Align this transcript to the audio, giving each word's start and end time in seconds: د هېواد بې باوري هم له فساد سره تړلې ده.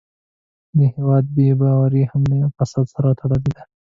د 0.77 0.79
هېواد 0.95 1.25
بې 1.35 1.47
باوري 1.61 2.03
هم 2.11 2.23
له 2.31 2.37
فساد 2.57 2.85
سره 2.95 3.09
تړلې 3.19 3.51
ده. 3.55 3.63